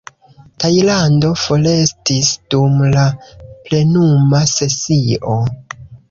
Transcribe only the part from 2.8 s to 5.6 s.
la plenuma sesio.